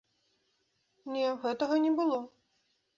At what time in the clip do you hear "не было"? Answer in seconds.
1.87-2.19